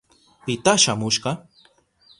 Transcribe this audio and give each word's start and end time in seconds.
¿Pita 0.45 0.73
shamushka? 0.83 1.31